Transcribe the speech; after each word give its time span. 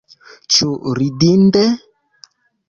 Ĉu 0.55 0.69
ridinde? 1.01 1.63